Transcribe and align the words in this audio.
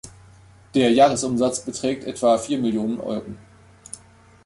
Der 0.73 0.89
Jahresumsatz 0.91 1.59
beträgt 1.63 2.05
etwa 2.05 2.39
vier 2.39 2.57
Millionen 2.57 2.99
Euro. 2.99 3.35